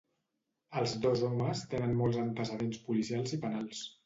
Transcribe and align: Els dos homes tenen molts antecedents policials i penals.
Els 0.79 0.95
dos 1.03 1.21
homes 1.27 1.61
tenen 1.75 1.93
molts 2.01 2.19
antecedents 2.25 2.81
policials 2.89 3.37
i 3.39 3.41
penals. 3.47 3.87